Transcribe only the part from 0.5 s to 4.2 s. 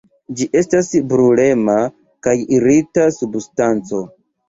estas brulema kaj irita substanco.